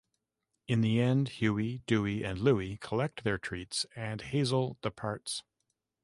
[0.67, 5.43] In the end, Huey, Duey, and Louie collect their treats and Hazel departs.